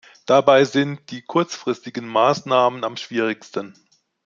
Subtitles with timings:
[0.25, 3.75] Dabei sind die kurzfristigen Maßnahmen am schwierigsten.